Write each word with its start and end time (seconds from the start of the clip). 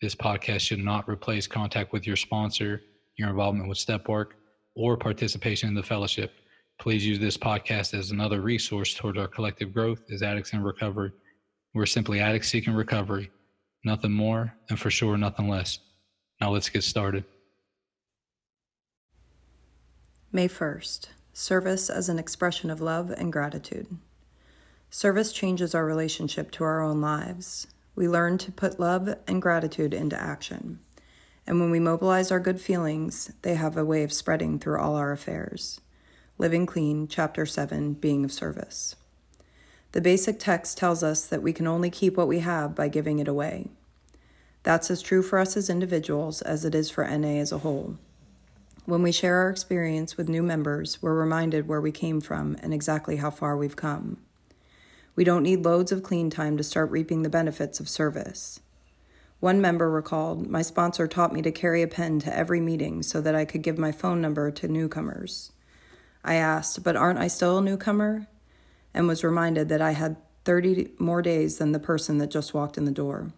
This 0.00 0.14
podcast 0.14 0.60
should 0.60 0.84
not 0.84 1.08
replace 1.08 1.46
contact 1.46 1.92
with 1.92 2.06
your 2.06 2.16
sponsor, 2.16 2.82
your 3.16 3.30
involvement 3.30 3.68
with 3.68 3.78
step 3.78 4.08
work, 4.08 4.36
or 4.74 4.96
participation 4.96 5.68
in 5.68 5.74
the 5.74 5.82
fellowship. 5.82 6.32
Please 6.78 7.06
use 7.06 7.18
this 7.18 7.36
podcast 7.36 7.94
as 7.94 8.10
another 8.10 8.40
resource 8.40 8.94
toward 8.94 9.16
our 9.16 9.28
collective 9.28 9.72
growth 9.72 10.02
as 10.10 10.22
addicts 10.22 10.52
in 10.52 10.62
recovery. 10.62 11.12
We're 11.72 11.86
simply 11.86 12.20
addicts 12.20 12.48
seeking 12.48 12.74
recovery, 12.74 13.30
nothing 13.84 14.12
more, 14.12 14.52
and 14.68 14.78
for 14.78 14.90
sure, 14.90 15.16
nothing 15.16 15.48
less. 15.48 15.78
Now 16.40 16.50
let's 16.50 16.68
get 16.68 16.84
started. 16.84 17.24
May 20.32 20.48
1st 20.48 21.08
Service 21.32 21.90
as 21.90 22.08
an 22.08 22.18
expression 22.18 22.70
of 22.70 22.80
love 22.80 23.10
and 23.10 23.32
gratitude. 23.32 23.86
Service 24.90 25.32
changes 25.32 25.74
our 25.74 25.84
relationship 25.84 26.50
to 26.52 26.64
our 26.64 26.80
own 26.80 27.00
lives. 27.00 27.66
We 27.96 28.08
learn 28.08 28.38
to 28.38 28.52
put 28.52 28.80
love 28.80 29.14
and 29.26 29.40
gratitude 29.40 29.94
into 29.94 30.20
action. 30.20 30.80
And 31.46 31.60
when 31.60 31.70
we 31.70 31.80
mobilize 31.80 32.32
our 32.32 32.40
good 32.40 32.60
feelings, 32.60 33.32
they 33.42 33.54
have 33.54 33.76
a 33.76 33.84
way 33.84 34.02
of 34.02 34.12
spreading 34.12 34.58
through 34.58 34.80
all 34.80 34.96
our 34.96 35.12
affairs. 35.12 35.80
Living 36.36 36.66
Clean, 36.66 37.06
Chapter 37.06 37.46
7 37.46 37.94
Being 37.94 38.24
of 38.24 38.32
Service. 38.32 38.96
The 39.92 40.00
basic 40.00 40.40
text 40.40 40.76
tells 40.76 41.04
us 41.04 41.24
that 41.26 41.42
we 41.42 41.52
can 41.52 41.68
only 41.68 41.90
keep 41.90 42.16
what 42.16 42.26
we 42.26 42.40
have 42.40 42.74
by 42.74 42.88
giving 42.88 43.20
it 43.20 43.28
away. 43.28 43.68
That's 44.64 44.90
as 44.90 45.02
true 45.02 45.22
for 45.22 45.38
us 45.38 45.56
as 45.56 45.70
individuals 45.70 46.42
as 46.42 46.64
it 46.64 46.74
is 46.74 46.90
for 46.90 47.06
NA 47.06 47.38
as 47.38 47.52
a 47.52 47.58
whole. 47.58 47.98
When 48.86 49.02
we 49.02 49.12
share 49.12 49.36
our 49.36 49.50
experience 49.50 50.16
with 50.16 50.28
new 50.28 50.42
members, 50.42 51.00
we're 51.00 51.14
reminded 51.14 51.68
where 51.68 51.80
we 51.80 51.92
came 51.92 52.20
from 52.20 52.56
and 52.60 52.74
exactly 52.74 53.16
how 53.16 53.30
far 53.30 53.56
we've 53.56 53.76
come. 53.76 54.18
We 55.16 55.24
don't 55.24 55.42
need 55.44 55.64
loads 55.64 55.92
of 55.92 56.02
clean 56.02 56.28
time 56.28 56.56
to 56.56 56.64
start 56.64 56.90
reaping 56.90 57.22
the 57.22 57.28
benefits 57.28 57.78
of 57.78 57.88
service. 57.88 58.60
One 59.40 59.60
member 59.60 59.90
recalled, 59.90 60.48
My 60.48 60.62
sponsor 60.62 61.06
taught 61.06 61.32
me 61.32 61.42
to 61.42 61.52
carry 61.52 61.82
a 61.82 61.88
pen 61.88 62.18
to 62.20 62.36
every 62.36 62.60
meeting 62.60 63.02
so 63.02 63.20
that 63.20 63.34
I 63.34 63.44
could 63.44 63.62
give 63.62 63.78
my 63.78 63.92
phone 63.92 64.20
number 64.20 64.50
to 64.50 64.68
newcomers. 64.68 65.52
I 66.24 66.34
asked, 66.34 66.82
But 66.82 66.96
aren't 66.96 67.18
I 67.18 67.28
still 67.28 67.58
a 67.58 67.62
newcomer? 67.62 68.26
And 68.92 69.06
was 69.06 69.22
reminded 69.22 69.68
that 69.68 69.82
I 69.82 69.92
had 69.92 70.16
30 70.44 70.92
more 70.98 71.22
days 71.22 71.58
than 71.58 71.72
the 71.72 71.78
person 71.78 72.18
that 72.18 72.30
just 72.30 72.54
walked 72.54 72.78
in 72.78 72.84
the 72.84 72.90
door. 72.90 73.32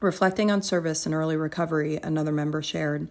Reflecting 0.00 0.50
on 0.50 0.62
service 0.62 1.06
and 1.06 1.14
early 1.14 1.36
recovery, 1.36 1.98
another 2.02 2.32
member 2.32 2.62
shared, 2.62 3.08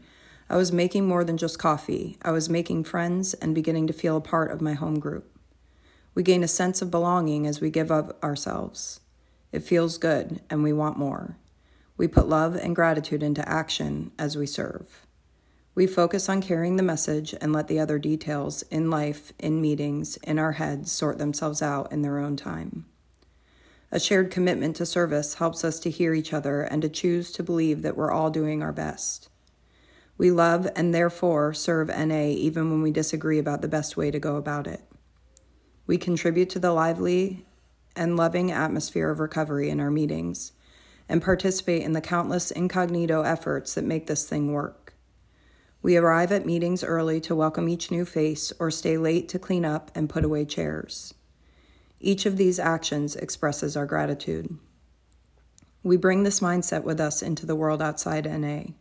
I 0.50 0.56
was 0.56 0.72
making 0.72 1.08
more 1.08 1.26
than 1.26 1.38
just 1.38 1.59
coffee. 1.59 2.18
I 2.22 2.31
was 2.31 2.50
making 2.50 2.86
friends 2.86 3.34
and 3.34 3.54
beginning 3.54 3.88
to 3.88 3.94
feel 3.94 4.16
a 4.16 4.22
part 4.22 4.52
of 4.52 4.62
my 4.62 4.74
home 4.74 5.00
group. 5.00 5.37
We 6.18 6.23
gain 6.23 6.44
a 6.44 6.48
sense 6.48 6.82
of 6.82 6.90
belonging 6.90 7.46
as 7.46 7.62
we 7.62 7.70
give 7.70 7.92
of 7.92 8.12
ourselves. 8.23 9.02
It 9.52 9.60
feels 9.60 10.00
good, 10.00 10.42
and 10.50 10.64
we 10.64 10.74
want 10.74 10.98
more. 10.98 11.38
We 11.96 12.08
put 12.08 12.28
love 12.28 12.56
and 12.56 12.76
gratitude 12.76 13.22
into 13.22 13.47
action 13.47 14.09
as 14.18 14.36
we 14.36 14.47
serve. 14.47 15.06
We 15.75 15.86
focus 15.86 16.28
on 16.28 16.41
carrying 16.41 16.75
the 16.75 16.81
message 16.81 17.36
and 17.40 17.53
let 17.53 17.68
the 17.68 17.80
other 17.80 18.00
details 18.00 18.64
in 18.72 18.90
life, 18.90 19.31
in 19.38 19.62
meetings, 19.62 20.18
in 20.24 20.40
our 20.40 20.53
heads 20.53 20.91
sort 20.91 21.19
themselves 21.19 21.62
out 21.62 21.91
in 21.91 22.02
their 22.02 22.18
own 22.18 22.36
time. 22.36 22.88
A 23.91 24.00
shared 24.00 24.31
commitment 24.31 24.75
to 24.78 24.88
service 24.88 25.36
helps 25.36 25.64
us 25.64 25.80
to 25.81 25.91
hear 25.91 26.16
each 26.16 26.34
other 26.34 26.64
and 26.64 26.81
to 26.81 26.90
choose 26.90 27.31
to 27.34 27.44
believe 27.44 27.84
that 27.84 27.96
we're 27.96 28.12
all 28.12 28.31
doing 28.31 28.64
our 28.64 28.74
best. 28.74 29.30
We 30.18 30.31
love 30.31 30.68
and 30.75 30.96
therefore 30.96 31.53
serve 31.53 31.90
NA 31.90 32.30
even 32.30 32.72
when 32.72 32.81
we 32.81 32.90
disagree 32.90 33.38
about 33.38 33.62
the 33.62 33.68
best 33.68 33.96
way 33.96 34.09
to 34.09 34.20
go 34.20 34.38
about 34.38 34.66
it. 34.66 34.81
We 35.88 35.98
contribute 35.98 36.50
to 36.52 36.59
the 36.59 36.74
lively 36.74 37.46
and 37.96 38.18
loving 38.18 38.52
atmosphere 38.52 39.09
of 39.09 39.20
recovery 39.20 39.70
in 39.70 39.80
our 39.80 39.90
meetings 39.90 40.52
and 41.08 41.22
participate 41.22 41.81
in 41.81 41.94
the 41.94 42.02
countless 42.02 42.52
incognito 42.52 43.22
efforts 43.22 43.74
that 43.74 43.86
make 43.86 44.08
this 44.08 44.28
thing 44.28 44.52
work. 44.52 44.94
We 45.81 45.96
arrive 45.96 46.34
at 46.34 46.46
meetings 46.46 46.84
early 46.84 47.22
to 47.22 47.36
welcome 47.36 47.70
each 47.70 47.90
new 47.90 48.03
face 48.03 48.52
or 48.59 48.70
stay 48.70 48.97
late 48.97 49.30
to 49.30 49.40
clean 49.40 49.64
up 49.64 49.90
and 49.96 50.09
put 50.09 50.26
away 50.26 50.44
chairs. 50.44 51.14
Each 52.02 52.26
of 52.26 52.36
these 52.36 52.59
actions 52.59 53.16
expresses 53.16 53.78
our 53.78 53.86
gratitude. 53.86 54.58
We 55.84 55.96
bring 55.96 56.24
this 56.24 56.42
mindset 56.42 56.84
with 56.84 57.00
us 57.00 57.22
into 57.22 57.46
the 57.46 57.56
world 57.56 57.81
outside 57.81 58.26
NA. 58.26 58.74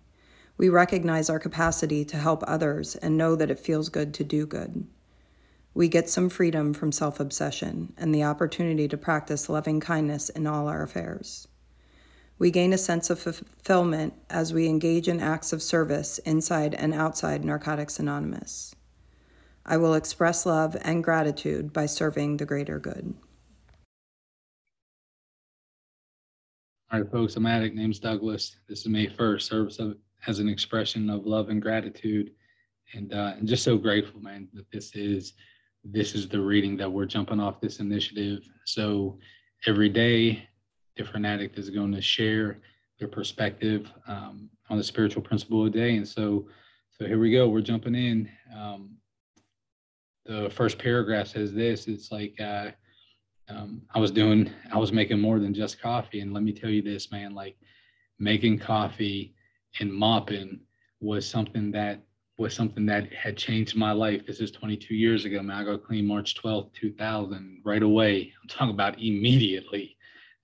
We 0.59 0.69
recognize 0.69 1.31
our 1.31 1.39
capacity 1.39 2.05
to 2.07 2.17
help 2.17 2.43
others 2.47 2.97
and 2.97 3.17
know 3.17 3.37
that 3.37 3.51
it 3.51 3.61
feels 3.61 3.89
good 3.91 4.13
to 4.15 4.25
do 4.25 4.45
good. 4.45 4.89
We 5.77 5.89
get 5.89 6.09
some 6.09 6.31
freedom 6.31 6.73
from 6.73 6.91
self 6.91 7.21
obsession 7.21 7.93
and 7.99 8.15
the 8.15 8.25
opportunity 8.25 8.89
to 8.89 8.97
practice 8.97 9.51
loving 9.51 9.79
kindness 9.79 10.31
in 10.31 10.47
all 10.47 10.69
our 10.69 10.83
affairs. 10.83 11.49
We 12.39 12.51
gain 12.51 12.73
a 12.73 12.79
sense 12.79 13.11
of 13.11 13.19
fulfillment 13.19 14.15
as 14.31 14.55
we 14.55 14.69
engage 14.69 15.07
in 15.07 15.21
acts 15.21 15.53
of 15.53 15.63
service 15.63 16.17
inside 16.21 16.73
and 16.73 16.95
outside 16.95 17.45
Narcotics 17.45 17.99
Anonymous. 17.99 18.75
I 19.67 19.77
will 19.77 19.93
express 19.93 20.47
love 20.47 20.79
and 20.81 21.05
gratitude 21.05 21.75
by 21.75 21.85
serving 21.85 22.39
the 22.39 22.47
greater 22.47 22.79
good. 22.79 23.13
All 26.91 27.01
right, 27.01 27.11
folks, 27.11 27.37
I'm 27.37 27.45
Addict. 27.45 27.77
Name's 27.77 27.99
Douglas. 27.99 28.57
This 28.67 28.81
is 28.81 28.89
May 28.89 29.09
1st, 29.09 29.43
service 29.43 29.79
of, 29.79 29.99
as 30.27 30.39
an 30.39 30.49
expression 30.49 31.11
of 31.11 31.27
love 31.27 31.51
and 31.51 31.61
gratitude. 31.61 32.31
And, 32.95 33.13
uh, 33.13 33.35
and 33.37 33.47
just 33.47 33.63
so 33.63 33.77
grateful, 33.77 34.23
man, 34.23 34.49
that 34.55 34.71
this 34.71 34.95
is 34.95 35.35
this 35.93 36.15
is 36.15 36.29
the 36.29 36.41
reading 36.41 36.77
that 36.77 36.91
we're 36.91 37.07
jumping 37.07 37.41
off 37.41 37.61
this 37.61 37.81
initiative. 37.81 38.49
So 38.65 39.19
every 39.67 39.89
day, 39.89 40.49
different 40.97 41.27
addict 41.27 41.59
is 41.59 41.71
going 41.71 41.93
to 41.93 42.01
share 42.01 42.61
their 42.99 43.09
perspective 43.09 43.91
um, 44.09 44.49
on 44.71 44.79
the 44.79 44.85
spiritual 44.85 45.23
principle 45.23 45.67
of 45.67 45.73
the 45.73 45.79
day. 45.79 45.97
And 45.97 46.09
so, 46.09 46.47
so 46.91 47.07
here 47.07 47.19
we 47.19 47.31
go. 47.31 47.49
We're 47.49 47.61
jumping 47.61 47.95
in. 47.95 48.29
Um, 48.57 48.97
the 50.25 50.51
first 50.51 50.79
paragraph 50.79 51.29
says 51.29 51.53
this. 51.53 51.87
It's 51.87 52.11
like 52.11 52.41
uh, 52.41 52.71
um, 53.49 53.83
I 53.95 54.01
was 54.01 54.11
doing, 54.11 54.51
I 54.73 54.79
was 54.79 54.93
making 54.93 55.21
more 55.21 55.39
than 55.39 55.55
just 55.55 55.81
coffee. 55.81 56.21
And 56.21 56.33
let 56.33 56.43
me 56.43 56.53
tell 56.53 56.71
you 56.71 56.83
this, 56.83 57.13
man. 57.13 57.35
Like 57.35 57.57
making 58.19 58.59
coffee 58.59 59.35
and 59.81 59.93
mopping 59.93 60.61
was 61.01 61.29
something 61.29 61.71
that 61.73 62.01
was 62.39 62.55
something 62.55 62.85
that 62.87 63.13
had 63.13 63.37
changed 63.37 63.77
my 63.77 63.93
life. 63.93 64.27
This 64.27 64.41
is 64.41 64.51
22 64.51 64.95
years 64.95 65.25
ago. 65.25 65.41
I 65.51 65.65
got 65.65 65.85
clean 65.85 66.07
March 66.07 66.35
12th, 66.35 66.73
2000, 66.75 67.63
right 67.65 67.83
away. 67.83 68.33
I'm 68.43 68.49
talking 68.49 68.75
about 68.75 68.99
immediately. 69.01 69.97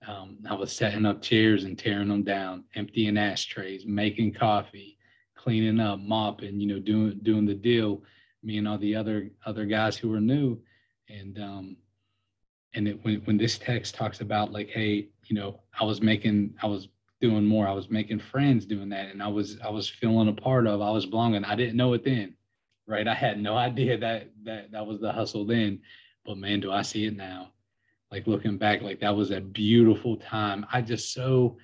Um, 0.07 0.39
I 0.49 0.55
was 0.55 0.73
setting 0.73 1.05
up 1.05 1.21
chairs 1.21 1.63
and 1.63 1.77
tearing 1.77 2.09
them 2.09 2.23
down, 2.23 2.65
emptying 2.75 3.17
ashtrays, 3.17 3.85
making 3.85 4.33
coffee, 4.33 4.97
cleaning 5.35 5.79
up, 5.79 5.99
mopping, 5.99 6.59
you 6.59 6.67
know, 6.67 6.79
doing 6.79 7.19
doing 7.23 7.45
the 7.45 7.53
deal. 7.53 8.03
Me 8.41 8.57
and 8.57 8.67
all 8.67 8.77
the 8.77 8.95
other 8.95 9.29
other 9.45 9.65
guys 9.65 9.95
who 9.95 10.09
were 10.09 10.19
new, 10.19 10.59
and 11.07 11.39
um, 11.39 11.77
and 12.73 12.87
it, 12.87 12.99
when 13.03 13.21
when 13.21 13.37
this 13.37 13.57
text 13.57 13.95
talks 13.95 14.19
about 14.19 14.51
like, 14.51 14.69
hey, 14.69 15.07
you 15.25 15.35
know, 15.35 15.61
I 15.79 15.85
was 15.85 16.01
making, 16.01 16.53
I 16.61 16.67
was 16.67 16.89
doing 17.23 17.45
more. 17.45 17.65
I 17.65 17.71
was 17.71 17.89
making 17.89 18.19
friends 18.19 18.65
doing 18.65 18.89
that, 18.89 19.07
and 19.07 19.23
I 19.23 19.29
was 19.29 19.57
I 19.63 19.69
was 19.69 19.87
feeling 19.87 20.27
a 20.27 20.33
part 20.33 20.67
of. 20.67 20.81
I 20.81 20.91
was 20.91 21.05
belonging. 21.05 21.45
I 21.45 21.55
didn't 21.55 21.77
know 21.77 21.93
it 21.93 22.03
then, 22.03 22.35
right? 22.85 23.07
I 23.07 23.13
had 23.13 23.41
no 23.41 23.55
idea 23.69 23.97
that 23.97 24.29
that 24.43 24.71
that 24.73 24.85
was 24.85 24.99
the 24.99 25.09
hustle 25.09 25.45
then, 25.45 25.79
but 26.25 26.37
man, 26.37 26.59
do 26.59 26.69
I 26.69 26.81
see 26.81 27.05
it 27.05 27.15
now. 27.15 27.51
Like 28.11 28.27
looking 28.27 28.57
back, 28.57 28.81
like 28.81 28.99
that 28.99 29.15
was 29.15 29.31
a 29.31 29.39
beautiful 29.39 30.17
time. 30.17 30.65
I 30.71 30.81
just 30.81 31.13
so, 31.13 31.57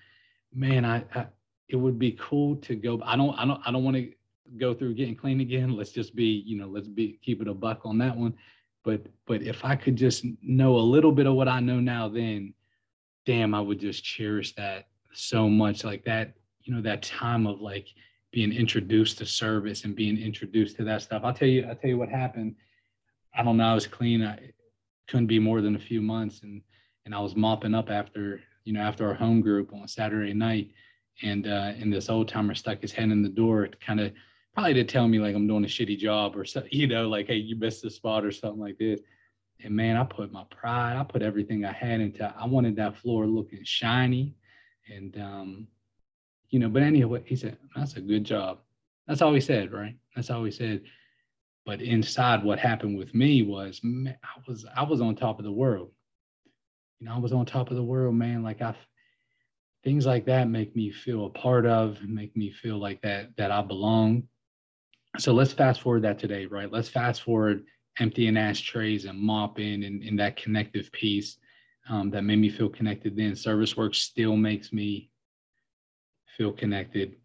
man, 0.53 0.85
I, 0.85 1.03
I 1.13 1.27
it 1.67 1.75
would 1.75 1.99
be 1.99 2.17
cool 2.17 2.55
to 2.55 2.75
go. 2.75 3.01
I 3.03 3.17
don't 3.17 3.37
I 3.37 3.45
don't 3.45 3.61
I 3.65 3.71
don't 3.73 3.83
want 3.83 3.97
to 3.97 4.13
go 4.57 4.73
through 4.73 4.93
getting 4.93 5.17
clean 5.17 5.41
again. 5.41 5.75
Let's 5.75 5.91
just 5.91 6.15
be 6.15 6.41
you 6.45 6.57
know 6.57 6.67
let's 6.67 6.87
be 6.87 7.19
keep 7.21 7.41
it 7.41 7.49
a 7.49 7.53
buck 7.53 7.81
on 7.83 7.97
that 7.97 8.15
one. 8.15 8.33
But 8.85 9.07
but 9.27 9.41
if 9.41 9.65
I 9.65 9.75
could 9.75 9.97
just 9.97 10.25
know 10.41 10.77
a 10.77 10.89
little 10.95 11.11
bit 11.11 11.27
of 11.27 11.33
what 11.33 11.49
I 11.49 11.59
know 11.59 11.81
now, 11.81 12.07
then 12.07 12.53
damn, 13.25 13.53
I 13.53 13.59
would 13.59 13.81
just 13.81 14.05
cherish 14.05 14.55
that 14.55 14.88
so 15.13 15.49
much 15.49 15.83
like 15.83 16.03
that 16.05 16.33
you 16.61 16.73
know 16.73 16.81
that 16.81 17.01
time 17.01 17.47
of 17.47 17.61
like 17.61 17.87
being 18.31 18.51
introduced 18.51 19.17
to 19.17 19.25
service 19.25 19.85
and 19.85 19.95
being 19.95 20.17
introduced 20.17 20.75
to 20.75 20.83
that 20.83 21.01
stuff 21.01 21.21
i'll 21.23 21.33
tell 21.33 21.47
you 21.47 21.65
i'll 21.67 21.75
tell 21.75 21.89
you 21.89 21.97
what 21.97 22.09
happened 22.09 22.55
i 23.35 23.43
don't 23.43 23.57
know 23.57 23.71
i 23.71 23.73
was 23.73 23.87
clean 23.87 24.23
i 24.23 24.37
couldn't 25.07 25.27
be 25.27 25.39
more 25.39 25.61
than 25.61 25.75
a 25.75 25.79
few 25.79 26.01
months 26.01 26.41
and 26.43 26.61
and 27.05 27.15
i 27.15 27.19
was 27.19 27.35
mopping 27.35 27.73
up 27.73 27.89
after 27.89 28.39
you 28.65 28.73
know 28.73 28.81
after 28.81 29.07
our 29.07 29.15
home 29.15 29.41
group 29.41 29.73
on 29.73 29.87
saturday 29.87 30.33
night 30.33 30.69
and 31.21 31.47
uh, 31.47 31.73
and 31.79 31.91
this 31.91 32.09
old 32.09 32.27
timer 32.27 32.55
stuck 32.55 32.81
his 32.81 32.91
head 32.91 33.11
in 33.11 33.21
the 33.21 33.29
door, 33.29 33.69
kind 33.85 33.99
of 33.99 34.11
probably 34.53 34.73
to 34.75 34.83
tell 34.83 35.07
me 35.07 35.19
like 35.19 35.35
I'm 35.35 35.47
doing 35.47 35.65
a 35.65 35.67
shitty 35.67 35.97
job 35.97 36.35
or 36.35 36.45
so, 36.45 36.63
you 36.71 36.87
know, 36.87 37.07
like 37.07 37.27
hey, 37.27 37.35
you 37.35 37.55
missed 37.55 37.81
the 37.81 37.89
spot 37.89 38.25
or 38.25 38.31
something 38.31 38.59
like 38.59 38.77
this. 38.77 39.01
And 39.61 39.75
man, 39.75 39.97
I 39.97 40.03
put 40.05 40.31
my 40.31 40.45
pride, 40.49 40.97
I 40.97 41.03
put 41.03 41.21
everything 41.21 41.65
I 41.65 41.73
had 41.73 41.99
into. 41.99 42.33
I 42.37 42.45
wanted 42.45 42.77
that 42.77 42.97
floor 42.97 43.25
looking 43.25 43.63
shiny, 43.63 44.35
and 44.93 45.17
um, 45.19 45.67
you 46.49 46.59
know. 46.59 46.69
But 46.69 46.83
anyway, 46.83 47.23
he 47.25 47.35
said 47.35 47.57
that's 47.75 47.95
a 47.95 48.01
good 48.01 48.23
job. 48.23 48.59
That's 49.07 49.21
all 49.21 49.33
he 49.33 49.41
said, 49.41 49.71
right? 49.71 49.95
That's 50.15 50.29
all 50.29 50.43
he 50.43 50.51
said. 50.51 50.81
But 51.65 51.81
inside, 51.81 52.43
what 52.43 52.59
happened 52.59 52.97
with 52.97 53.13
me 53.13 53.43
was, 53.43 53.81
man, 53.83 54.17
I 54.23 54.41
was 54.47 54.65
I 54.75 54.83
was 54.83 55.01
on 55.01 55.15
top 55.15 55.39
of 55.39 55.45
the 55.45 55.51
world. 55.51 55.91
You 56.99 57.07
know, 57.07 57.15
I 57.15 57.19
was 57.19 57.33
on 57.33 57.45
top 57.45 57.69
of 57.69 57.77
the 57.77 57.83
world, 57.83 58.15
man. 58.15 58.43
Like 58.43 58.61
I, 58.61 58.75
things 59.83 60.05
like 60.05 60.25
that 60.25 60.49
make 60.49 60.75
me 60.75 60.91
feel 60.91 61.25
a 61.25 61.29
part 61.29 61.65
of, 61.65 62.01
make 62.01 62.35
me 62.35 62.51
feel 62.51 62.77
like 62.77 63.01
that 63.01 63.35
that 63.37 63.51
I 63.51 63.61
belong. 63.61 64.23
So 65.17 65.33
let's 65.33 65.53
fast 65.53 65.81
forward 65.81 66.03
that 66.03 66.19
today, 66.19 66.45
right? 66.45 66.71
Let's 66.71 66.89
fast 66.89 67.23
forward 67.23 67.63
emptying 67.99 68.37
ashtrays 68.37 69.05
and 69.05 69.19
mopping 69.19 69.83
and, 69.83 70.03
and 70.03 70.19
that 70.19 70.37
connective 70.37 70.91
piece 70.91 71.37
um, 71.87 72.09
that 72.11 72.23
made 72.23 72.39
me 72.39 72.49
feel 72.49 72.69
connected 72.69 73.15
then. 73.15 73.35
Service 73.35 73.77
work 73.77 73.95
still 73.95 74.35
makes 74.35 74.73
me 74.73 75.09
feel 76.37 76.51
connected. 76.51 77.15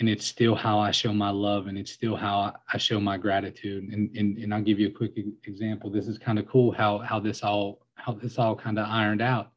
And 0.00 0.08
it's 0.08 0.26
still 0.26 0.54
how 0.54 0.80
I 0.80 0.90
show 0.90 1.12
my 1.12 1.30
love 1.30 1.68
and 1.68 1.78
it's 1.78 1.92
still 1.92 2.16
how 2.16 2.54
I 2.72 2.78
show 2.78 2.98
my 2.98 3.16
gratitude. 3.16 3.84
And, 3.92 4.14
and, 4.16 4.38
and 4.38 4.52
I'll 4.52 4.62
give 4.62 4.80
you 4.80 4.88
a 4.88 4.90
quick 4.90 5.12
example. 5.46 5.90
This 5.90 6.08
is 6.08 6.18
kind 6.18 6.38
of 6.38 6.48
cool 6.48 6.72
how, 6.72 6.98
how 6.98 7.20
this 7.20 7.42
all, 7.44 7.86
how 7.94 8.12
this 8.12 8.38
all 8.38 8.56
kind 8.56 8.78
of 8.78 8.88
ironed 8.88 9.22
out. 9.22 9.52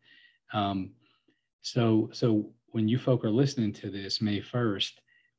Um, 0.54 0.92
so, 1.62 2.10
so 2.13 2.51
when 2.68 2.88
you 2.88 3.00
folk 3.00 3.25
are 3.25 3.31
listening 3.31 3.74
to 3.74 3.89
this 3.89 4.21
May 4.21 4.39
1st, 4.39 4.92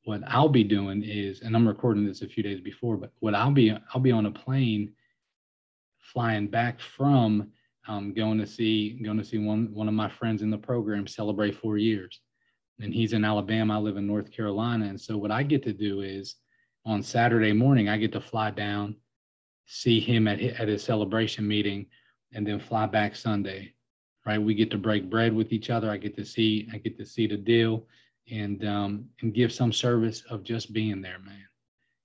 what 0.04 0.22
I'll 0.26 0.48
be 0.48 0.64
doing 0.64 1.04
is, 1.04 1.42
and 1.42 1.54
I'm 1.54 1.68
recording 1.68 2.04
this 2.04 2.22
a 2.22 2.28
few 2.28 2.42
days 2.42 2.60
before, 2.60 2.96
but 2.96 3.12
what 3.20 3.34
I'll 3.34 3.52
be, 3.52 3.76
I'll 3.94 4.00
be 4.00 4.10
on 4.10 4.26
a 4.26 4.30
plane 4.30 4.92
flying 6.12 6.48
back 6.48 6.80
from 6.80 7.52
um, 7.88 8.12
going 8.12 8.38
to 8.38 8.46
see 8.46 9.00
going 9.02 9.16
to 9.16 9.24
see 9.24 9.38
one 9.38 9.70
one 9.72 9.88
of 9.88 9.94
my 9.94 10.08
friends 10.08 10.42
in 10.42 10.50
the 10.50 10.58
program 10.58 11.06
celebrate 11.06 11.56
four 11.56 11.78
years, 11.78 12.20
and 12.80 12.92
he's 12.92 13.14
in 13.14 13.24
Alabama. 13.24 13.74
I 13.74 13.78
live 13.78 13.96
in 13.96 14.06
North 14.06 14.30
Carolina, 14.30 14.84
and 14.84 15.00
so 15.00 15.16
what 15.16 15.30
I 15.30 15.42
get 15.42 15.62
to 15.64 15.72
do 15.72 16.02
is 16.02 16.36
on 16.84 17.02
Saturday 17.02 17.52
morning 17.52 17.88
I 17.88 17.96
get 17.96 18.12
to 18.12 18.20
fly 18.20 18.50
down, 18.50 18.94
see 19.66 19.98
him 19.98 20.28
at 20.28 20.40
at 20.40 20.68
his 20.68 20.84
celebration 20.84 21.48
meeting, 21.48 21.86
and 22.32 22.46
then 22.46 22.60
fly 22.60 22.86
back 22.86 23.16
Sunday. 23.16 23.72
Right, 24.26 24.42
we 24.42 24.54
get 24.54 24.70
to 24.72 24.78
break 24.78 25.08
bread 25.08 25.32
with 25.32 25.52
each 25.52 25.70
other. 25.70 25.90
I 25.90 25.96
get 25.96 26.14
to 26.16 26.24
see 26.24 26.68
I 26.72 26.76
get 26.76 26.98
to 26.98 27.06
see 27.06 27.26
the 27.26 27.38
deal, 27.38 27.86
and 28.30 28.62
um, 28.66 29.06
and 29.22 29.32
give 29.32 29.50
some 29.50 29.72
service 29.72 30.22
of 30.28 30.44
just 30.44 30.74
being 30.74 31.00
there, 31.00 31.18
man. 31.24 31.46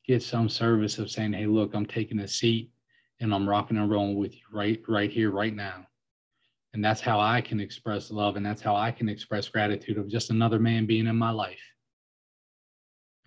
Get 0.08 0.24
some 0.24 0.48
service 0.48 0.98
of 0.98 1.12
saying, 1.12 1.34
hey, 1.34 1.46
look, 1.46 1.74
I'm 1.74 1.86
taking 1.86 2.20
a 2.20 2.28
seat 2.28 2.73
and 3.20 3.34
I'm 3.34 3.48
rocking 3.48 3.78
and 3.78 3.90
rolling 3.90 4.18
with 4.18 4.34
you 4.34 4.42
right 4.52 4.82
right 4.88 5.12
here 5.12 5.32
right 5.32 5.56
now. 5.56 5.88
And 6.74 6.84
that's 6.84 7.02
how 7.02 7.20
I 7.20 7.42
can 7.42 7.60
express 7.60 8.10
love 8.12 8.36
and 8.36 8.46
that's 8.46 8.62
how 8.62 8.76
I 8.76 8.92
can 8.92 9.08
express 9.08 9.48
gratitude 9.48 9.98
of 9.98 10.10
just 10.10 10.32
another 10.32 10.60
man 10.60 10.86
being 10.86 11.08
in 11.08 11.16
my 11.16 11.30
life. 11.30 11.62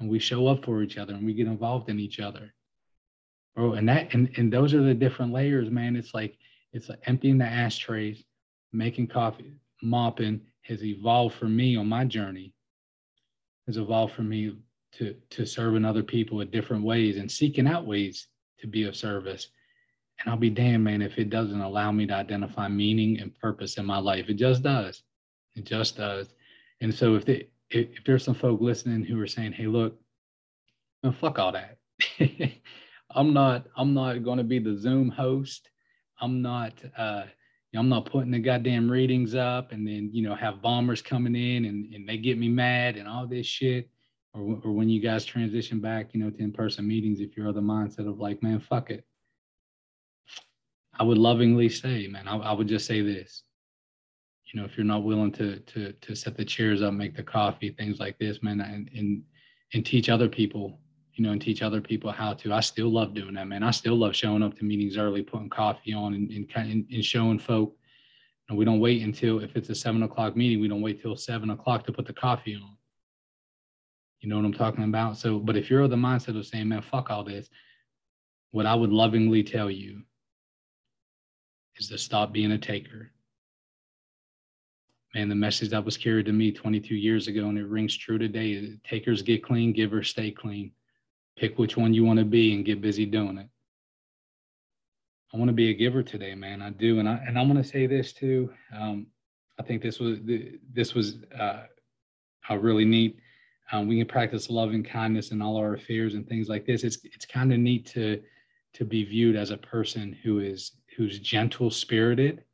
And 0.00 0.08
we 0.08 0.18
show 0.18 0.48
up 0.48 0.64
for 0.64 0.82
each 0.82 0.98
other 0.98 1.14
and 1.14 1.24
we 1.24 1.32
get 1.32 1.46
involved 1.46 1.88
in 1.88 2.00
each 2.00 2.20
other. 2.20 2.52
Bro, 3.54 3.74
and 3.74 3.88
that 3.88 4.12
and, 4.12 4.30
and 4.36 4.52
those 4.52 4.74
are 4.74 4.82
the 4.82 4.94
different 4.94 5.32
layers, 5.32 5.70
man. 5.70 5.96
It's 5.96 6.12
like 6.12 6.36
it's 6.72 6.88
like 6.88 7.00
emptying 7.06 7.38
the 7.38 7.46
ashtrays, 7.46 8.24
making 8.72 9.06
coffee, 9.08 9.54
mopping 9.82 10.42
has 10.62 10.84
evolved 10.84 11.36
for 11.36 11.46
me 11.46 11.76
on 11.76 11.88
my 11.88 12.04
journey. 12.04 12.52
Has 13.66 13.78
evolved 13.78 14.14
for 14.14 14.22
me 14.22 14.56
to 14.92 15.14
to 15.30 15.46
serving 15.46 15.84
other 15.84 16.02
people 16.02 16.40
in 16.40 16.50
different 16.50 16.84
ways 16.84 17.16
and 17.16 17.30
seeking 17.30 17.66
out 17.66 17.86
ways 17.86 18.28
to 18.58 18.66
be 18.66 18.84
of 18.84 18.96
service 18.96 19.48
and 20.18 20.30
I'll 20.30 20.38
be 20.38 20.50
damned, 20.50 20.84
man, 20.84 21.02
if 21.02 21.18
it 21.18 21.30
doesn't 21.30 21.60
allow 21.60 21.92
me 21.92 22.06
to 22.06 22.14
identify 22.14 22.68
meaning 22.68 23.20
and 23.20 23.38
purpose 23.38 23.76
in 23.76 23.84
my 23.84 23.98
life. 23.98 24.28
It 24.28 24.34
just 24.34 24.62
does. 24.62 25.02
It 25.54 25.64
just 25.64 25.96
does. 25.96 26.34
And 26.80 26.94
so 26.94 27.14
if 27.14 27.24
they, 27.24 27.48
if, 27.70 27.88
if 27.98 28.04
there's 28.04 28.24
some 28.24 28.34
folk 28.34 28.60
listening 28.60 29.04
who 29.04 29.20
are 29.20 29.26
saying, 29.26 29.52
hey, 29.52 29.66
look, 29.66 29.98
fuck 31.20 31.38
all 31.38 31.52
that. 31.52 31.78
I'm 33.10 33.32
not, 33.32 33.66
I'm 33.76 33.94
not 33.94 34.24
going 34.24 34.38
to 34.38 34.44
be 34.44 34.58
the 34.58 34.76
Zoom 34.76 35.10
host. 35.10 35.70
I'm 36.20 36.42
not, 36.42 36.72
uh, 36.96 37.24
I'm 37.74 37.88
not 37.88 38.10
putting 38.10 38.30
the 38.30 38.38
goddamn 38.38 38.90
readings 38.90 39.34
up 39.34 39.72
and 39.72 39.86
then, 39.86 40.10
you 40.12 40.22
know, 40.22 40.34
have 40.34 40.62
bombers 40.62 41.02
coming 41.02 41.36
in 41.36 41.66
and, 41.66 41.92
and 41.94 42.08
they 42.08 42.16
get 42.16 42.38
me 42.38 42.48
mad 42.48 42.96
and 42.96 43.06
all 43.06 43.26
this 43.26 43.46
shit. 43.46 43.90
Or, 44.32 44.60
or 44.64 44.72
when 44.72 44.88
you 44.88 45.00
guys 45.00 45.24
transition 45.24 45.80
back, 45.80 46.10
you 46.12 46.20
know, 46.22 46.30
to 46.30 46.42
in-person 46.42 46.86
meetings, 46.86 47.20
if 47.20 47.36
you're 47.36 47.48
of 47.48 47.54
the 47.54 47.60
mindset 47.60 48.08
of 48.08 48.18
like, 48.18 48.42
man, 48.42 48.60
fuck 48.60 48.90
it. 48.90 49.04
I 50.98 51.02
would 51.02 51.18
lovingly 51.18 51.68
say, 51.68 52.06
man, 52.06 52.26
I, 52.28 52.36
I 52.36 52.52
would 52.52 52.68
just 52.68 52.86
say 52.86 53.02
this. 53.02 53.42
You 54.52 54.60
know, 54.60 54.66
if 54.66 54.76
you're 54.76 54.86
not 54.86 55.02
willing 55.02 55.32
to 55.32 55.58
to 55.58 55.92
to 55.92 56.14
set 56.14 56.36
the 56.36 56.44
chairs 56.44 56.82
up, 56.82 56.94
make 56.94 57.16
the 57.16 57.22
coffee, 57.22 57.70
things 57.70 57.98
like 57.98 58.18
this, 58.18 58.42
man, 58.42 58.60
and 58.60 58.88
and 58.94 59.22
and 59.74 59.84
teach 59.84 60.08
other 60.08 60.28
people, 60.28 60.78
you 61.14 61.24
know, 61.24 61.32
and 61.32 61.42
teach 61.42 61.62
other 61.62 61.80
people 61.80 62.12
how 62.12 62.32
to. 62.34 62.52
I 62.52 62.60
still 62.60 62.88
love 62.88 63.12
doing 63.12 63.34
that, 63.34 63.48
man. 63.48 63.62
I 63.62 63.72
still 63.72 63.96
love 63.96 64.14
showing 64.14 64.42
up 64.42 64.56
to 64.58 64.64
meetings 64.64 64.96
early, 64.96 65.22
putting 65.22 65.50
coffee 65.50 65.92
on, 65.92 66.14
and 66.14 66.30
and, 66.30 66.48
and, 66.54 66.86
and 66.90 67.04
showing 67.04 67.38
folk. 67.38 67.76
And 68.48 68.56
we 68.56 68.64
don't 68.64 68.80
wait 68.80 69.02
until 69.02 69.40
if 69.40 69.56
it's 69.56 69.70
a 69.70 69.74
seven 69.74 70.04
o'clock 70.04 70.36
meeting, 70.36 70.60
we 70.60 70.68
don't 70.68 70.82
wait 70.82 71.02
till 71.02 71.16
seven 71.16 71.50
o'clock 71.50 71.84
to 71.86 71.92
put 71.92 72.06
the 72.06 72.12
coffee 72.12 72.54
on. 72.54 72.76
You 74.20 74.28
know 74.28 74.36
what 74.36 74.44
I'm 74.44 74.54
talking 74.54 74.84
about? 74.84 75.16
So, 75.18 75.38
but 75.38 75.56
if 75.56 75.68
you're 75.68 75.82
of 75.82 75.90
the 75.90 75.96
mindset 75.96 76.38
of 76.38 76.46
saying, 76.46 76.68
man, 76.68 76.82
fuck 76.82 77.10
all 77.10 77.24
this, 77.24 77.48
what 78.52 78.64
I 78.64 78.74
would 78.74 78.92
lovingly 78.92 79.42
tell 79.42 79.70
you 79.70 80.02
is 81.78 81.88
to 81.88 81.98
stop 81.98 82.32
being 82.32 82.52
a 82.52 82.58
taker. 82.58 83.10
Man, 85.14 85.28
the 85.28 85.34
message 85.34 85.70
that 85.70 85.84
was 85.84 85.96
carried 85.96 86.26
to 86.26 86.32
me 86.32 86.52
22 86.52 86.94
years 86.94 87.26
ago 87.26 87.48
and 87.48 87.58
it 87.58 87.66
rings 87.66 87.96
true 87.96 88.18
today 88.18 88.78
takers 88.84 89.22
get 89.22 89.42
clean, 89.42 89.72
givers 89.72 90.10
stay 90.10 90.30
clean. 90.30 90.72
Pick 91.36 91.58
which 91.58 91.76
one 91.76 91.94
you 91.94 92.04
want 92.04 92.18
to 92.18 92.24
be 92.24 92.54
and 92.54 92.64
get 92.64 92.80
busy 92.80 93.06
doing 93.06 93.38
it. 93.38 93.48
I 95.32 95.38
want 95.38 95.48
to 95.48 95.54
be 95.54 95.70
a 95.70 95.74
giver 95.74 96.02
today, 96.02 96.34
man. 96.34 96.62
I 96.62 96.70
do, 96.70 96.98
and 96.98 97.08
I 97.08 97.20
and 97.26 97.38
I'm 97.38 97.48
going 97.50 97.62
to 97.62 97.68
say 97.68 97.86
this 97.86 98.12
too. 98.12 98.50
Um, 98.74 99.06
I 99.58 99.62
think 99.62 99.82
this 99.82 99.98
was 99.98 100.18
this 100.72 100.94
was 100.94 101.18
uh, 101.38 101.64
really 102.50 102.84
neat. 102.84 103.18
Um, 103.72 103.88
we 103.88 103.98
can 103.98 104.06
practice 104.06 104.48
love 104.48 104.70
and 104.70 104.86
kindness 104.86 105.32
in 105.32 105.42
all 105.42 105.56
our 105.56 105.74
affairs 105.74 106.14
and 106.14 106.26
things 106.26 106.48
like 106.48 106.64
this. 106.64 106.84
It's 106.84 106.98
it's 107.04 107.26
kind 107.26 107.52
of 107.52 107.58
neat 107.58 107.86
to 107.86 108.22
to 108.74 108.84
be 108.84 109.04
viewed 109.04 109.36
as 109.36 109.50
a 109.50 109.56
person 109.56 110.16
who 110.22 110.38
is 110.38 110.72
who's 110.96 111.18
gentle 111.18 111.70
spirited 111.70 112.44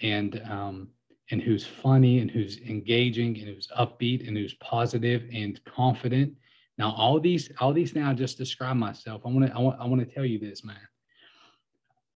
and 0.00 0.40
um, 0.48 0.88
and 1.30 1.40
who's 1.40 1.66
funny 1.66 2.20
and 2.20 2.30
who's 2.30 2.58
engaging 2.58 3.38
and 3.38 3.48
who's 3.48 3.68
upbeat 3.78 4.26
and 4.26 4.36
who's 4.36 4.54
positive 4.54 5.22
and 5.32 5.62
confident. 5.64 6.34
Now, 6.76 6.92
all 6.92 7.20
these, 7.20 7.50
all 7.60 7.72
these 7.72 7.94
now 7.94 8.12
just 8.12 8.36
describe 8.36 8.76
myself. 8.76 9.22
I 9.24 9.28
want 9.28 9.46
to, 9.46 9.54
I 9.54 9.58
want, 9.58 9.80
I 9.80 9.86
want 9.86 10.06
to 10.06 10.14
tell 10.14 10.24
you 10.24 10.38
this, 10.38 10.64
man. 10.64 10.76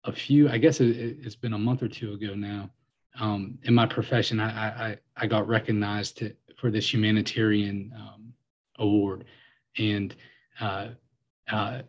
A 0.05 0.13
few, 0.13 0.49
I 0.49 0.59
guess 0.59 0.81
it, 0.81 1.23
has 1.25 1.35
been 1.35 1.55
a 1.55 1.59
month 1.59 1.83
or 1.83 1.89
two 1.89 2.13
ago 2.13 2.35
now. 2.35 2.71
Um, 3.21 3.59
in 3.65 3.75
my 3.75 3.87
profession, 3.87 4.41
I, 4.41 4.91
I, 4.91 4.99
I 5.17 5.27
got 5.27 5.47
recognized 5.47 6.19
to, 6.19 6.35
for 6.57 6.71
this 6.71 6.93
humanitarian 6.93 7.93
um, 7.97 8.33
award, 8.79 9.25
and 9.79 10.15
uh, 10.61 10.89
uh, 11.51 11.83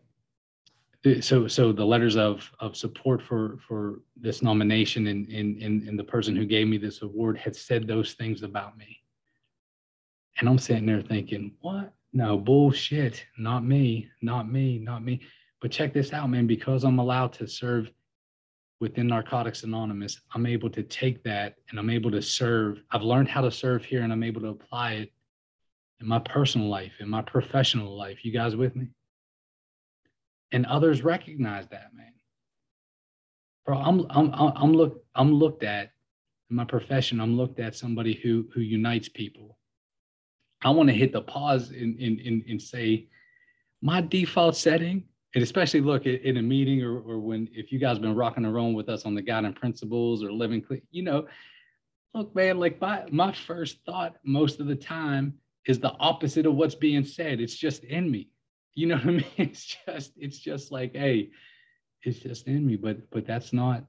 so 1.22 1.48
so 1.48 1.72
the 1.72 1.86
letters 1.86 2.18
of 2.18 2.52
of 2.60 2.76
support 2.76 3.22
for 3.22 3.58
for 3.68 4.02
this 4.16 4.42
nomination 4.42 5.08
and 5.08 5.28
and 5.30 5.62
and, 5.62 6.00
the 6.00 6.04
person 6.04 6.36
who 6.36 6.46
gave 6.46 6.68
me 6.68 6.78
this 6.78 7.02
award 7.04 7.38
had 7.38 7.56
said 7.56 7.88
those 7.88 8.14
things 8.14 8.44
about 8.44 8.78
me. 8.78 9.02
And 10.40 10.50
i'm 10.50 10.58
sitting 10.58 10.86
there 10.86 11.02
thinking 11.02 11.54
what? 11.62 11.94
No 12.14 12.38
bullshit. 12.38 13.26
Not 13.38 13.66
me. 13.66 14.10
Not 14.22 14.50
me. 14.50 14.80
Not 14.80 15.04
me. 15.04 15.22
But 15.62 15.72
check 15.72 15.94
this 15.94 16.12
out 16.12 16.30
man. 16.30 16.48
Because 16.48 16.84
i'm 16.84 17.00
allowed 17.00 17.34
to 17.34 17.48
serve 17.48 17.92
within 18.82 19.08
narcotics 19.08 19.64
anonymous 19.64 20.20
i'm 20.34 20.46
able 20.46 20.70
to 20.70 20.84
take 20.84 21.24
that 21.24 21.56
and 21.70 21.80
i'm 21.80 21.90
able 21.90 22.12
to 22.12 22.22
serve. 22.22 22.82
I've 22.92 23.04
learned 23.04 23.30
how 23.30 23.42
to 23.42 23.52
serve 23.52 23.86
here 23.86 24.02
and 24.02 24.12
i'm 24.12 24.24
able 24.24 24.42
to 24.42 24.50
apply 24.50 24.94
it 24.94 25.12
in 26.02 26.08
my 26.08 26.20
personal 26.20 26.68
life 26.68 26.94
in 27.00 27.10
my 27.10 27.22
professional 27.22 27.96
life. 27.96 28.26
You 28.26 28.32
guys 28.32 28.56
with 28.56 28.76
me 28.76 28.88
and 30.52 30.66
others 30.66 31.04
recognize 31.04 31.68
that, 31.70 31.94
man. 31.96 32.14
Bro, 33.66 33.78
I'm 33.78 34.06
I'm 34.10 34.32
I'm 34.34 34.74
look 34.74 35.04
I'm 35.16 35.34
looked 35.34 35.64
at 35.64 35.92
in 36.50 36.56
my 36.56 36.66
profession. 36.66 37.20
I'm 37.20 37.36
looked 37.36 37.60
at 37.60 37.76
somebody 37.76 38.14
who 38.14 38.48
who 38.54 38.62
unites 38.62 39.10
people. 39.10 39.58
I 40.64 40.70
want 40.70 40.90
to 40.90 40.96
hit 40.96 41.12
the 41.12 41.22
pause 41.22 41.70
and 41.72 42.00
and 42.00 42.44
and, 42.48 42.62
say, 42.62 43.08
my 43.82 44.02
default 44.02 44.56
setting, 44.56 45.04
and 45.34 45.44
especially 45.44 45.82
look 45.82 46.06
in 46.06 46.38
a 46.38 46.42
meeting 46.42 46.84
or, 46.84 47.00
or 47.00 47.20
when 47.20 47.50
if 47.54 47.72
you 47.72 47.80
guys 47.80 48.00
been 48.00 48.16
rocking 48.16 48.46
and 48.46 48.54
rolling 48.54 48.76
with 48.76 48.90
us 48.90 49.06
on 49.06 49.16
the 49.16 49.22
guiding 49.22 49.54
principles 49.54 50.24
or 50.24 50.32
living, 50.32 50.62
clean 50.62 50.82
you 50.92 51.04
know, 51.04 51.28
look, 52.14 52.36
man, 52.36 52.60
like 52.60 52.80
my 52.80 53.04
my 53.12 53.32
first 53.32 53.80
thought 53.86 54.16
most 54.24 54.60
of 54.60 54.68
the 54.68 54.76
time 54.76 55.34
is 55.66 55.80
the 55.80 55.94
opposite 56.00 56.46
of 56.46 56.56
what's 56.56 56.76
being 56.76 57.04
said. 57.04 57.40
It's 57.40 57.56
just 57.56 57.84
in 57.84 58.10
me. 58.10 58.30
You 58.78 58.88
know 58.88 58.96
what 58.96 59.06
I 59.06 59.12
mean? 59.12 59.26
It's 59.38 59.78
just, 59.86 60.12
it's 60.18 60.38
just 60.38 60.70
like, 60.70 60.94
hey, 60.94 61.30
it's 62.04 62.20
just 62.20 62.48
in 62.48 62.66
me. 62.66 62.76
But 62.76 63.10
but 63.10 63.26
that's 63.26 63.54
not 63.54 63.86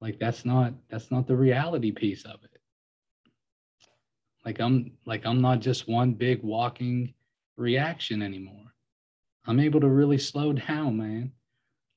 like 0.00 0.18
that's 0.18 0.44
not 0.44 0.72
that's 0.90 1.10
not 1.10 1.26
the 1.26 1.36
reality 1.36 1.92
piece 1.92 2.24
of 2.24 2.42
it. 2.44 2.60
Like 4.44 4.60
I'm 4.60 4.92
like 5.06 5.24
I'm 5.26 5.40
not 5.40 5.60
just 5.60 5.88
one 5.88 6.12
big 6.12 6.42
walking 6.42 7.14
reaction 7.56 8.22
anymore. 8.22 8.72
I'm 9.46 9.60
able 9.60 9.80
to 9.80 9.88
really 9.88 10.18
slow 10.18 10.52
down, 10.68 10.96
man. 10.96 11.32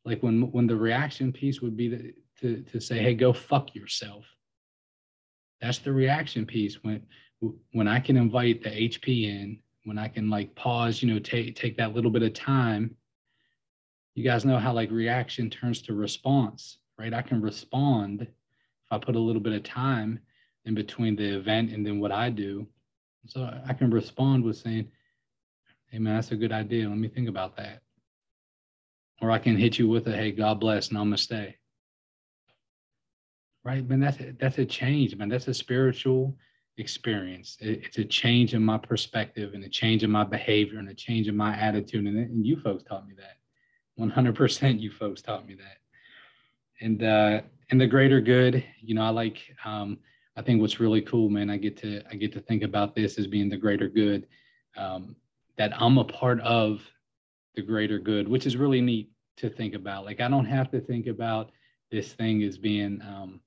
Like 0.05 0.21
when 0.23 0.51
when 0.51 0.67
the 0.67 0.75
reaction 0.75 1.31
piece 1.33 1.61
would 1.61 1.75
be 1.75 1.89
to 1.89 2.13
to, 2.41 2.61
to 2.71 2.79
say, 2.79 2.99
hey, 2.99 3.13
go 3.13 3.33
fuck 3.33 3.73
yourself. 3.73 4.25
That's 5.59 5.79
the 5.79 5.91
reaction 5.91 6.45
piece 6.45 6.83
when 6.83 7.05
when 7.71 7.87
I 7.87 7.99
can 7.99 8.17
invite 8.17 8.63
the 8.63 8.69
HP 8.69 9.25
in, 9.25 9.59
when 9.87 9.97
I 9.97 10.09
can 10.09 10.29
like 10.29 10.53
pause, 10.53 11.01
you 11.01 11.11
know, 11.11 11.17
take 11.17 11.55
take 11.55 11.77
that 11.77 11.95
little 11.95 12.11
bit 12.11 12.21
of 12.21 12.33
time. 12.33 12.93
You 14.15 14.23
guys 14.23 14.43
know 14.43 14.57
how 14.57 14.73
like 14.73 14.91
reaction 14.91 15.49
turns 15.49 15.81
to 15.83 15.93
response, 15.93 16.79
right? 16.99 17.13
I 17.13 17.21
can 17.21 17.41
respond 17.41 18.23
if 18.23 18.27
I 18.91 18.97
put 18.97 19.15
a 19.15 19.19
little 19.19 19.41
bit 19.41 19.53
of 19.53 19.63
time 19.63 20.19
in 20.65 20.75
between 20.75 21.15
the 21.15 21.37
event 21.37 21.71
and 21.71 21.85
then 21.85 22.01
what 22.01 22.11
I 22.11 22.29
do. 22.29 22.67
So 23.27 23.49
I 23.65 23.73
can 23.73 23.89
respond 23.89 24.43
with 24.43 24.57
saying, 24.57 24.89
Hey 25.89 25.99
man, 25.99 26.15
that's 26.15 26.31
a 26.31 26.35
good 26.35 26.51
idea. 26.51 26.89
Let 26.89 26.97
me 26.97 27.07
think 27.07 27.29
about 27.29 27.55
that. 27.55 27.81
Or 29.21 29.31
I 29.31 29.39
can 29.39 29.55
hit 29.55 29.79
you 29.79 29.87
with 29.87 30.05
a 30.07 30.11
hey, 30.11 30.33
God 30.33 30.59
bless, 30.59 30.89
namaste. 30.89 31.53
Right, 33.63 33.87
man. 33.87 34.01
That's 34.01 34.19
a, 34.19 34.33
that's 34.37 34.57
a 34.57 34.65
change, 34.65 35.15
man. 35.15 35.29
That's 35.29 35.47
a 35.47 35.53
spiritual 35.53 36.35
experience. 36.77 37.57
It, 37.59 37.83
it's 37.85 37.97
a 37.97 38.05
change 38.05 38.53
in 38.53 38.63
my 38.63 38.77
perspective 38.77 39.53
and 39.53 39.63
a 39.63 39.69
change 39.69 40.03
in 40.03 40.11
my 40.11 40.23
behavior 40.23 40.79
and 40.79 40.89
a 40.89 40.93
change 40.93 41.27
in 41.27 41.35
my 41.35 41.55
attitude. 41.55 42.05
And, 42.05 42.17
and 42.17 42.45
you 42.45 42.59
folks 42.59 42.83
taught 42.83 43.07
me 43.07 43.15
that. 43.17 43.37
100% 43.99 44.79
you 44.79 44.91
folks 44.91 45.21
taught 45.21 45.47
me 45.47 45.55
that. 45.55 45.77
And 46.79 47.03
uh, 47.03 47.41
and 47.69 47.81
the 47.81 47.87
greater 47.87 48.21
good, 48.21 48.63
you 48.79 48.95
know, 48.95 49.03
I 49.03 49.09
like. 49.09 49.39
Um, 49.65 49.97
I 50.35 50.43
think 50.43 50.61
what's 50.61 50.79
really 50.79 51.01
cool, 51.01 51.29
man. 51.29 51.49
I 51.49 51.57
get 51.57 51.75
to 51.77 52.03
I 52.09 52.15
get 52.15 52.31
to 52.33 52.39
think 52.39 52.61
about 52.61 52.95
this 52.95 53.17
as 53.17 53.25
being 53.25 53.49
the 53.49 53.57
greater 53.57 53.87
good. 53.87 54.27
Um, 54.77 55.15
that 55.57 55.73
I'm 55.81 55.97
a 55.97 56.03
part 56.03 56.39
of 56.41 56.81
the 57.55 57.63
greater 57.63 57.97
good, 57.97 58.27
which 58.27 58.45
is 58.45 58.55
really 58.55 58.79
neat 58.79 59.09
to 59.37 59.49
think 59.49 59.73
about. 59.73 60.05
Like 60.05 60.21
I 60.21 60.27
don't 60.27 60.45
have 60.45 60.69
to 60.71 60.79
think 60.79 61.07
about 61.07 61.51
this 61.89 62.13
thing 62.13 62.43
as 62.43 62.59
being 62.59 63.01
um, 63.01 63.41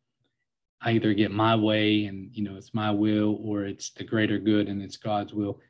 I 0.82 0.92
either 0.92 1.12
get 1.12 1.30
my 1.30 1.54
way 1.54 2.06
and 2.06 2.30
you 2.32 2.42
know 2.42 2.56
it's 2.56 2.72
my 2.72 2.90
will 2.90 3.38
or 3.42 3.64
it's 3.64 3.90
the 3.90 4.04
greater 4.04 4.38
good 4.38 4.68
and 4.68 4.82
it's 4.82 4.96
God's 4.96 5.34
will. 5.34 5.60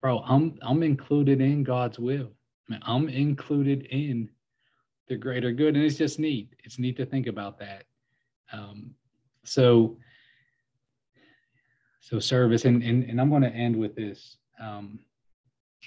Bro, 0.00 0.20
I'm 0.20 0.58
I'm 0.62 0.82
included 0.82 1.40
in 1.40 1.62
God's 1.62 1.98
will. 1.98 2.30
I 2.68 2.72
mean, 2.72 2.80
I'm 2.84 3.08
included 3.08 3.86
in 3.90 4.30
the 5.08 5.16
greater 5.16 5.52
good, 5.52 5.76
and 5.76 5.84
it's 5.84 5.98
just 5.98 6.18
neat. 6.18 6.54
It's 6.64 6.78
neat 6.78 6.96
to 6.96 7.06
think 7.06 7.26
about 7.26 7.58
that. 7.58 7.84
Um, 8.52 8.94
so, 9.44 9.98
so 12.00 12.18
service, 12.18 12.64
and 12.64 12.82
and 12.82 13.04
and 13.04 13.20
I'm 13.20 13.30
going 13.30 13.42
to 13.42 13.48
end 13.48 13.76
with 13.76 13.94
this. 13.94 14.38
Um, 14.60 14.98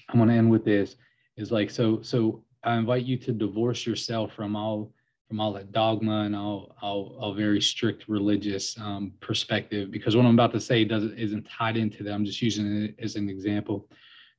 I'm 0.10 0.20
going 0.20 0.30
to 0.30 0.36
end 0.36 0.52
with 0.52 0.66
this 0.66 0.96
is 1.38 1.52
like 1.52 1.70
so 1.70 2.02
so 2.02 2.44
I 2.64 2.76
invite 2.76 3.06
you 3.06 3.18
to 3.18 3.32
divorce 3.32 3.86
yourself 3.86 4.34
from 4.34 4.56
all 4.56 4.94
from 5.36 5.42
all 5.42 5.52
that 5.52 5.74
dogma 5.74 6.22
and 6.22 6.34
all 6.34 6.74
all, 6.82 7.18
all 7.20 7.34
very 7.34 7.60
strict 7.60 8.08
religious 8.08 8.80
um, 8.80 9.12
perspective 9.20 9.92
because 9.92 10.16
what 10.16 10.26
I'm 10.26 10.34
about 10.34 10.54
to 10.54 10.62
say 10.62 10.86
doesn't 10.86 11.20
isn't 11.20 11.46
tied 11.46 11.76
into 11.76 12.04
that. 12.04 12.14
I'm 12.14 12.24
just 12.24 12.42
using 12.42 12.84
it 12.84 12.96
as 13.00 13.18
an 13.18 13.28
example. 13.30 13.90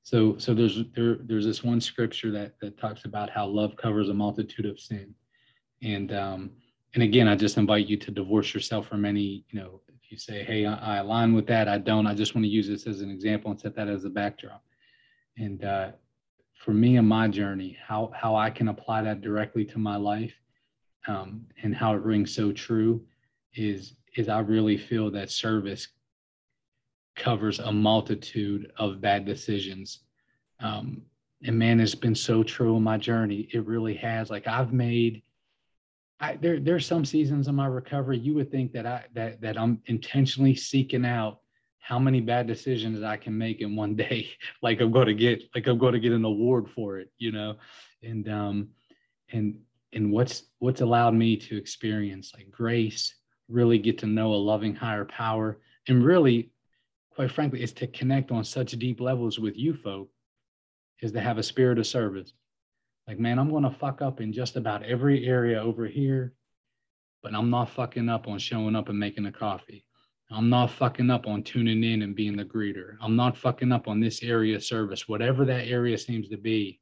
So 0.05 0.39
so 0.39 0.55
there's 0.55 0.85
there 0.95 1.19
there's 1.21 1.45
this 1.45 1.63
one 1.63 1.83
scripture 1.83 2.31
that 2.33 2.59
that 2.61 2.79
talks 2.79 3.05
about 3.05 3.29
how 3.29 3.45
love 3.45 3.77
covers 3.77 4.09
a 4.09 4.15
multitude 4.15 4.65
of 4.65 4.81
sin, 4.81 5.15
and 5.83 6.15
um, 6.15 6.51
and 6.95 7.03
again 7.03 7.29
I 7.29 7.37
just 7.37 7.59
invite 7.59 7.87
you 7.87 7.99
to 7.99 8.11
divorce 8.11 8.55
yourself 8.55 8.89
from 8.89 9.05
any 9.05 9.45
you 9.51 9.61
know 9.61 9.83
if 9.89 10.11
you 10.11 10.17
say 10.17 10.45
hey 10.45 10.65
I, 10.65 10.95
I 10.95 10.97
align 11.01 11.35
with 11.35 11.47
that 11.49 11.69
I 11.69 11.77
don't 11.77 12.07
I 12.07 12.15
just 12.15 12.35
want 12.35 12.47
to 12.47 12.51
use 12.51 12.69
this 12.69 12.87
as 12.87 13.03
an 13.03 13.11
example 13.11 13.51
and 13.51 13.61
set 13.61 13.77
that 13.77 13.89
as 13.89 14.07
a 14.07 14.11
backdrop 14.11 14.63
and 15.37 15.63
uh, 15.63 15.91
for 16.55 16.73
me 16.73 16.97
and 16.97 17.07
my 17.07 17.29
journey, 17.29 17.77
how 17.87 18.11
how 18.15 18.35
I 18.35 18.51
can 18.51 18.69
apply 18.69 19.03
that 19.03 19.21
directly 19.21 19.65
to 19.67 19.79
my 19.79 19.97
life, 19.97 20.33
um, 21.07 21.47
and 21.63 21.75
how 21.75 21.95
it 21.95 22.03
rings 22.03 22.35
so 22.35 22.53
true, 22.53 23.03
is 23.55 23.95
is 24.17 24.29
I 24.29 24.41
really 24.41 24.77
feel 24.77 25.11
that 25.11 25.31
service 25.31 25.89
covers 27.15 27.59
a 27.59 27.73
multitude 27.73 28.73
of 28.77 29.01
bad 29.01 29.25
decisions. 29.25 30.01
Um, 30.61 31.03
and 31.43 31.59
man, 31.59 31.81
it's 31.81 31.95
been 31.95 32.15
so 32.15 32.43
true 32.43 32.77
in 32.77 32.83
my 32.83 32.97
journey. 32.97 33.49
It 33.53 33.67
really 33.67 33.95
has. 33.97 34.31
Like 34.31 34.47
I've 34.47 34.73
made, 34.73 35.23
I, 36.19 36.37
there 36.37 36.59
there's 36.61 36.87
some 36.87 37.05
seasons 37.05 37.47
of 37.47 37.55
my 37.55 37.67
recovery. 37.67 38.19
You 38.19 38.35
would 38.35 38.51
think 38.51 38.73
that 38.73 38.87
I 38.87 39.05
that 39.15 39.41
that 39.41 39.59
I'm 39.59 39.81
intentionally 39.87 40.55
seeking 40.55 41.05
out 41.05 41.41
how 41.87 42.01
many 42.01 42.21
bad 42.21 42.49
decisions 42.49 43.01
I 43.05 43.17
can 43.17 43.39
make 43.39 43.61
in 43.61 43.77
one 43.77 43.95
day. 44.05 44.29
like 44.61 44.81
I'm 44.81 44.91
going 44.91 45.07
to 45.07 45.15
get, 45.15 45.43
like 45.55 45.69
I'm 45.69 45.79
going 45.79 45.93
to 45.93 46.01
get 46.01 46.11
an 46.11 46.25
award 46.25 46.69
for 46.69 46.99
it, 46.99 47.13
you 47.17 47.31
know? 47.31 47.57
And, 48.03 48.29
um, 48.29 48.69
and, 49.33 49.59
and 49.97 50.13
what's, 50.13 50.45
what's 50.59 50.83
allowed 50.83 51.15
me 51.15 51.37
to 51.39 51.57
experience 51.57 52.33
like 52.37 52.51
grace, 52.51 53.15
really 53.49 53.79
get 53.79 53.97
to 53.99 54.07
know 54.07 54.35
a 54.35 54.37
loving 54.37 54.75
higher 54.75 55.07
power. 55.07 55.59
And 55.89 56.05
really, 56.05 56.51
quite 57.15 57.33
frankly, 57.33 57.63
is 57.63 57.73
to 57.73 57.87
connect 57.87 58.31
on 58.31 58.45
such 58.45 58.73
deep 58.73 59.01
levels 59.01 59.39
with 59.39 59.57
you 59.57 59.75
folk 59.75 60.11
is 61.01 61.13
to 61.13 61.21
have 61.21 61.39
a 61.39 61.43
spirit 61.43 61.79
of 61.79 61.87
service. 61.87 62.35
Like, 63.09 63.19
man, 63.19 63.39
I'm 63.39 63.51
going 63.51 63.63
to 63.63 63.71
fuck 63.71 64.03
up 64.03 64.21
in 64.21 64.35
just 64.35 64.57
about 64.57 64.83
every 64.83 65.27
area 65.27 65.63
over 65.63 65.87
here, 65.87 66.35
but 67.23 67.35
I'm 67.35 67.49
not 67.49 67.71
fucking 67.71 68.11
up 68.11 68.29
on 68.29 68.39
showing 68.39 68.77
up 68.77 68.91
and 68.91 68.99
making 68.99 69.27
a 69.27 69.33
coffee. 69.33 69.87
I'm 70.31 70.51
not 70.51 70.73
fucking 70.73 71.09
up 71.09 71.27
on 71.27 71.43
tuning 71.43 71.85
in 71.85 72.03
and 72.03 72.15
being 72.15 72.37
the 72.37 72.45
greeter. 72.45 72.97
I'm 73.01 73.17
not 73.17 73.37
fucking 73.37 73.73
up 73.73 73.89
on 73.89 74.01
this 74.01 74.23
area 74.23 74.57
of 74.57 74.65
service, 74.65 75.09
whatever 75.09 75.47
that 75.47 75.69
area 75.69 75.97
seems 75.97 76.29
to 76.29 76.37
be. 76.37 76.81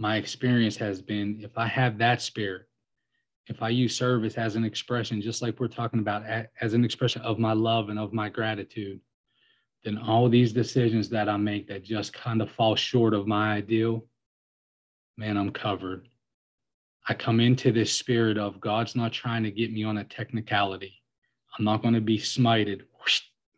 My 0.00 0.16
experience 0.16 0.78
has 0.78 1.02
been 1.02 1.40
if 1.42 1.58
I 1.58 1.66
have 1.66 1.98
that 1.98 2.22
spirit, 2.22 2.62
if 3.48 3.62
I 3.62 3.68
use 3.68 3.94
service 3.94 4.38
as 4.38 4.56
an 4.56 4.64
expression, 4.64 5.20
just 5.20 5.42
like 5.42 5.60
we're 5.60 5.68
talking 5.68 6.00
about, 6.00 6.22
as 6.62 6.72
an 6.72 6.86
expression 6.86 7.20
of 7.20 7.38
my 7.38 7.52
love 7.52 7.90
and 7.90 7.98
of 7.98 8.14
my 8.14 8.30
gratitude, 8.30 8.98
then 9.84 9.98
all 9.98 10.30
these 10.30 10.54
decisions 10.54 11.10
that 11.10 11.28
I 11.28 11.36
make 11.36 11.68
that 11.68 11.84
just 11.84 12.14
kind 12.14 12.40
of 12.40 12.50
fall 12.50 12.76
short 12.76 13.12
of 13.12 13.26
my 13.26 13.52
ideal, 13.52 14.06
man, 15.18 15.36
I'm 15.36 15.50
covered. 15.50 16.08
I 17.06 17.12
come 17.12 17.38
into 17.38 17.70
this 17.70 17.92
spirit 17.92 18.38
of 18.38 18.58
God's 18.58 18.96
not 18.96 19.12
trying 19.12 19.42
to 19.42 19.50
get 19.50 19.70
me 19.70 19.84
on 19.84 19.98
a 19.98 20.04
technicality. 20.04 20.94
I'm 21.58 21.64
not 21.66 21.82
going 21.82 21.94
to 21.94 22.00
be 22.00 22.18
smited 22.18 22.84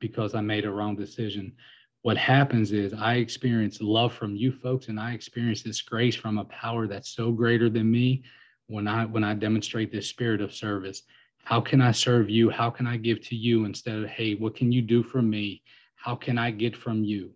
because 0.00 0.34
I 0.34 0.40
made 0.40 0.64
a 0.64 0.72
wrong 0.72 0.96
decision. 0.96 1.52
What 2.02 2.16
happens 2.16 2.72
is 2.72 2.92
I 2.92 3.14
experience 3.14 3.80
love 3.80 4.12
from 4.12 4.34
you 4.34 4.50
folks 4.50 4.88
and 4.88 4.98
I 4.98 5.12
experience 5.12 5.62
this 5.62 5.80
grace 5.80 6.16
from 6.16 6.38
a 6.38 6.44
power 6.46 6.88
that's 6.88 7.10
so 7.10 7.30
greater 7.30 7.70
than 7.70 7.90
me 7.90 8.24
when 8.66 8.88
I 8.88 9.04
when 9.04 9.22
I 9.22 9.34
demonstrate 9.34 9.92
this 9.92 10.08
spirit 10.08 10.40
of 10.40 10.52
service. 10.52 11.02
How 11.44 11.60
can 11.60 11.80
I 11.80 11.92
serve 11.92 12.28
you? 12.28 12.50
How 12.50 12.70
can 12.70 12.88
I 12.88 12.96
give 12.96 13.20
to 13.28 13.36
you 13.36 13.64
instead 13.66 13.98
of 13.98 14.08
hey, 14.08 14.34
what 14.34 14.56
can 14.56 14.72
you 14.72 14.82
do 14.82 15.04
for 15.04 15.22
me? 15.22 15.62
How 15.94 16.16
can 16.16 16.38
I 16.38 16.50
get 16.50 16.76
from 16.76 17.04
you? 17.04 17.30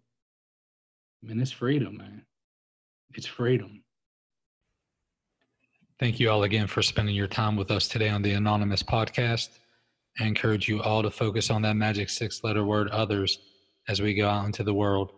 I 1.23 1.28
mean, 1.28 1.40
it's 1.40 1.52
freedom, 1.52 1.96
man. 1.99 2.23
It's 3.14 3.26
freedom. 3.26 3.85
Thank 6.00 6.18
you 6.18 6.28
all 6.28 6.42
again 6.42 6.66
for 6.66 6.82
spending 6.82 7.14
your 7.14 7.28
time 7.28 7.56
with 7.56 7.70
us 7.70 7.87
today 7.87 8.08
on 8.08 8.20
the 8.20 8.32
Anonymous 8.32 8.82
Podcast. 8.82 9.61
I 10.18 10.25
encourage 10.25 10.68
you 10.68 10.82
all 10.82 11.02
to 11.02 11.11
focus 11.11 11.50
on 11.50 11.62
that 11.62 11.76
magic 11.76 12.11
six 12.11 12.42
letter 12.42 12.64
word 12.64 12.88
others 12.88 13.38
as 13.88 14.00
we 14.00 14.14
go 14.14 14.28
out 14.28 14.47
into 14.47 14.62
the 14.62 14.75
world. 14.75 15.12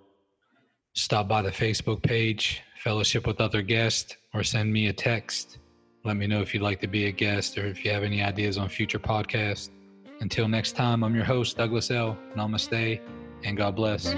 Stop 0.95 1.29
by 1.29 1.43
the 1.43 1.51
Facebook 1.51 2.03
page, 2.03 2.63
fellowship 2.83 3.27
with 3.27 3.41
other 3.41 3.63
guests, 3.63 4.17
or 4.35 4.43
send 4.43 4.73
me 4.73 4.89
a 4.89 4.93
text. 4.93 5.59
Let 6.05 6.17
me 6.17 6.27
know 6.27 6.41
if 6.41 6.55
you'd 6.55 6.63
like 6.63 6.81
to 6.81 6.87
be 6.89 7.07
a 7.07 7.13
guest 7.13 7.59
or 7.59 7.67
if 7.67 7.85
you 7.85 7.91
have 7.91 8.03
any 8.03 8.23
ideas 8.23 8.59
on 8.59 8.69
future 8.69 8.99
podcasts. 8.99 9.71
Until 10.21 10.49
next 10.49 10.73
time, 10.73 11.05
I'm 11.05 11.15
your 11.15 11.25
host, 11.25 11.57
Douglas 11.57 11.91
L. 11.91 12.19
Namaste, 12.35 13.01
and 13.45 13.57
God 13.57 13.77
bless. 13.77 14.15